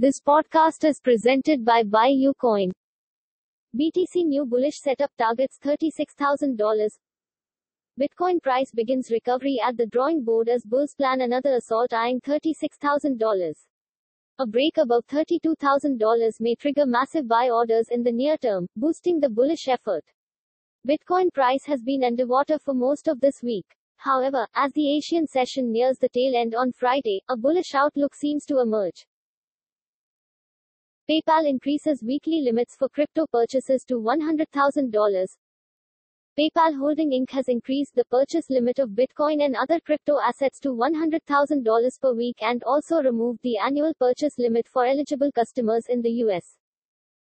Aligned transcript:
This 0.00 0.20
podcast 0.20 0.88
is 0.88 1.00
presented 1.00 1.64
by 1.64 1.82
BuyUcoin. 1.82 2.70
BTC 3.76 4.26
new 4.26 4.46
bullish 4.46 4.78
setup 4.78 5.10
targets 5.18 5.58
$36,000. 5.60 6.56
Bitcoin 8.00 8.40
price 8.40 8.70
begins 8.70 9.10
recovery 9.10 9.58
at 9.60 9.76
the 9.76 9.86
drawing 9.86 10.22
board 10.22 10.48
as 10.48 10.62
bulls 10.64 10.94
plan 10.94 11.22
another 11.22 11.54
assault 11.54 11.92
eyeing 11.92 12.20
$36,000. 12.20 13.54
A 14.38 14.46
break 14.46 14.76
above 14.78 15.04
$32,000 15.08 16.32
may 16.38 16.54
trigger 16.54 16.86
massive 16.86 17.26
buy 17.26 17.50
orders 17.50 17.88
in 17.90 18.04
the 18.04 18.12
near 18.12 18.36
term, 18.36 18.68
boosting 18.76 19.18
the 19.18 19.28
bullish 19.28 19.66
effort. 19.66 20.04
Bitcoin 20.88 21.34
price 21.34 21.64
has 21.64 21.82
been 21.82 22.04
underwater 22.04 22.60
for 22.60 22.72
most 22.72 23.08
of 23.08 23.18
this 23.18 23.42
week. 23.42 23.66
However, 23.96 24.46
as 24.54 24.72
the 24.74 24.96
Asian 24.96 25.26
session 25.26 25.72
nears 25.72 25.98
the 25.98 26.08
tail 26.08 26.36
end 26.36 26.54
on 26.54 26.70
Friday, 26.70 27.20
a 27.28 27.36
bullish 27.36 27.74
outlook 27.74 28.14
seems 28.14 28.44
to 28.44 28.60
emerge. 28.60 29.07
PayPal 31.10 31.48
increases 31.48 32.02
weekly 32.02 32.42
limits 32.42 32.76
for 32.76 32.86
crypto 32.90 33.26
purchases 33.32 33.82
to 33.84 33.94
$100,000. 33.94 35.36
PayPal 36.38 36.78
Holding 36.78 37.12
Inc. 37.12 37.30
has 37.30 37.48
increased 37.48 37.94
the 37.94 38.04
purchase 38.10 38.50
limit 38.50 38.78
of 38.78 38.90
Bitcoin 38.90 39.42
and 39.42 39.56
other 39.56 39.80
crypto 39.80 40.20
assets 40.20 40.60
to 40.60 40.68
$100,000 40.68 42.00
per 42.02 42.12
week 42.12 42.36
and 42.42 42.62
also 42.64 43.02
removed 43.02 43.38
the 43.42 43.56
annual 43.56 43.94
purchase 43.98 44.34
limit 44.36 44.68
for 44.68 44.84
eligible 44.84 45.32
customers 45.32 45.86
in 45.88 46.02
the 46.02 46.10
US. 46.24 46.58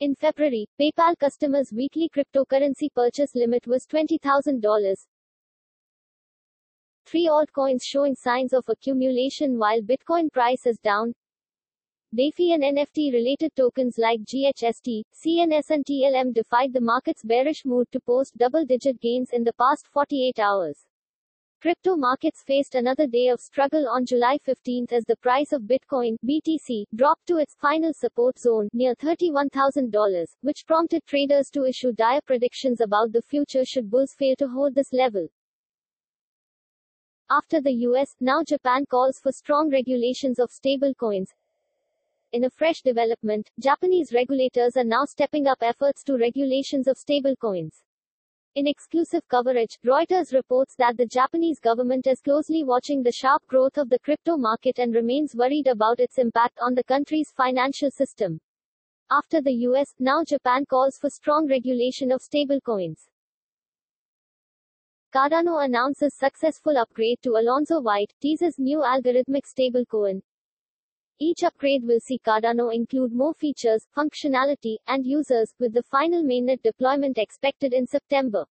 In 0.00 0.14
February, 0.14 0.68
PayPal 0.78 1.18
customers' 1.18 1.72
weekly 1.72 2.10
cryptocurrency 2.14 2.92
purchase 2.94 3.34
limit 3.34 3.66
was 3.66 3.86
$20,000. 3.86 5.06
Three 7.06 7.28
altcoins 7.28 7.82
showing 7.82 8.14
signs 8.14 8.52
of 8.52 8.68
accumulation 8.68 9.58
while 9.58 9.80
Bitcoin 9.80 10.30
price 10.30 10.66
is 10.66 10.78
down. 10.80 11.14
DeFi 12.12 12.54
and 12.54 12.64
NFT-related 12.64 13.54
tokens 13.54 13.96
like 13.96 14.22
GHST, 14.22 15.04
CNS 15.14 15.70
and 15.70 15.84
TLM 15.84 16.34
defied 16.34 16.72
the 16.72 16.80
market's 16.80 17.22
bearish 17.22 17.64
mood 17.64 17.86
to 17.92 18.00
post 18.00 18.36
double-digit 18.36 19.00
gains 19.00 19.30
in 19.32 19.44
the 19.44 19.52
past 19.52 19.86
48 19.86 20.40
hours. 20.40 20.86
Crypto 21.60 21.94
markets 21.94 22.42
faced 22.42 22.74
another 22.74 23.06
day 23.06 23.28
of 23.28 23.38
struggle 23.38 23.88
on 23.88 24.04
July 24.04 24.38
15 24.42 24.86
as 24.90 25.04
the 25.04 25.14
price 25.18 25.52
of 25.52 25.62
Bitcoin 25.62 26.16
BTC 26.28 26.86
dropped 26.96 27.28
to 27.28 27.36
its 27.36 27.54
final 27.54 27.92
support 27.92 28.40
zone 28.40 28.68
near 28.72 28.96
$31,000, 28.96 30.24
which 30.40 30.66
prompted 30.66 31.06
traders 31.06 31.48
to 31.50 31.64
issue 31.64 31.92
dire 31.92 32.22
predictions 32.22 32.80
about 32.80 33.12
the 33.12 33.22
future 33.22 33.64
should 33.64 33.88
bulls 33.88 34.16
fail 34.18 34.34
to 34.34 34.48
hold 34.48 34.74
this 34.74 34.92
level. 34.92 35.28
After 37.30 37.60
the 37.60 37.86
US, 37.86 38.16
now 38.18 38.42
Japan 38.42 38.84
calls 38.86 39.20
for 39.20 39.30
strong 39.30 39.70
regulations 39.70 40.40
of 40.40 40.50
stablecoins, 40.50 41.28
in 42.32 42.44
a 42.44 42.50
fresh 42.50 42.82
development, 42.82 43.50
Japanese 43.58 44.12
regulators 44.12 44.76
are 44.76 44.84
now 44.84 45.04
stepping 45.04 45.46
up 45.46 45.58
efforts 45.62 46.04
to 46.04 46.16
regulations 46.16 46.86
of 46.86 46.96
stablecoins. 46.96 47.82
In 48.54 48.66
exclusive 48.66 49.26
coverage, 49.28 49.78
Reuters 49.84 50.32
reports 50.32 50.74
that 50.76 50.96
the 50.96 51.06
Japanese 51.06 51.60
government 51.60 52.06
is 52.06 52.20
closely 52.20 52.64
watching 52.64 53.02
the 53.02 53.12
sharp 53.12 53.46
growth 53.46 53.78
of 53.78 53.88
the 53.88 53.98
crypto 53.98 54.36
market 54.36 54.78
and 54.78 54.94
remains 54.94 55.34
worried 55.34 55.66
about 55.66 56.00
its 56.00 56.18
impact 56.18 56.58
on 56.60 56.74
the 56.74 56.84
country's 56.84 57.32
financial 57.36 57.90
system. 57.90 58.40
After 59.10 59.40
the 59.40 59.54
US, 59.68 59.94
now 59.98 60.24
Japan 60.24 60.66
calls 60.66 60.98
for 60.98 61.10
strong 61.10 61.48
regulation 61.48 62.12
of 62.12 62.22
stablecoins. 62.22 63.08
Cardano 65.12 65.64
announces 65.64 66.14
successful 66.14 66.78
upgrade 66.78 67.18
to 67.22 67.30
Alonzo 67.30 67.80
White, 67.80 68.12
teases 68.20 68.58
new 68.58 68.78
algorithmic 68.78 69.42
stablecoin, 69.44 70.22
each 71.20 71.42
upgrade 71.44 71.84
will 71.84 72.00
see 72.00 72.18
Cardano 72.18 72.74
include 72.74 73.12
more 73.12 73.34
features, 73.34 73.86
functionality, 73.94 74.76
and 74.86 75.04
users, 75.04 75.52
with 75.60 75.74
the 75.74 75.82
final 75.82 76.24
mainnet 76.24 76.62
deployment 76.62 77.18
expected 77.18 77.74
in 77.74 77.86
September. 77.86 78.46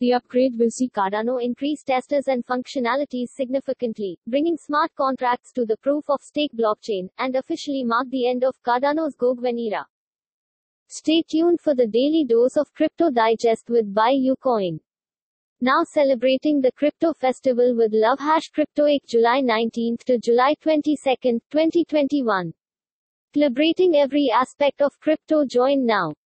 The 0.00 0.14
upgrade 0.14 0.58
will 0.58 0.70
see 0.70 0.88
Cardano 0.88 1.40
increase 1.40 1.84
testers 1.84 2.26
and 2.26 2.44
functionalities 2.44 3.28
significantly, 3.28 4.18
bringing 4.26 4.56
smart 4.56 4.90
contracts 4.96 5.52
to 5.52 5.64
the 5.64 5.76
proof 5.76 6.04
of 6.10 6.20
stake 6.20 6.50
blockchain, 6.58 7.08
and 7.18 7.36
officially 7.36 7.84
mark 7.84 8.08
the 8.10 8.28
end 8.28 8.42
of 8.42 8.60
Cardano's 8.64 9.14
Goguen 9.14 9.60
era. 9.60 9.86
Stay 10.88 11.22
tuned 11.22 11.60
for 11.60 11.76
the 11.76 11.86
daily 11.86 12.26
dose 12.28 12.56
of 12.56 12.74
Crypto 12.74 13.10
Digest 13.10 13.70
with 13.70 13.94
BuyUcoin. 13.94 14.80
Now 15.64 15.84
celebrating 15.84 16.60
the 16.60 16.72
crypto 16.72 17.12
festival 17.12 17.76
with 17.76 17.92
Love 17.94 18.18
Hash 18.18 18.50
CryptoWeek 18.50 19.06
July 19.06 19.40
19 19.40 19.96
to 20.06 20.18
July 20.18 20.56
22, 20.60 20.96
2021. 21.52 22.52
Celebrating 23.32 23.94
every 23.94 24.28
aspect 24.34 24.82
of 24.82 24.98
crypto 24.98 25.44
join 25.46 25.86
now. 25.86 26.14